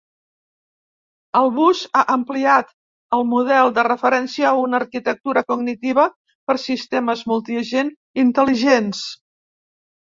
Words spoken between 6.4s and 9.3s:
per Sistemes multiagent intel·ligents.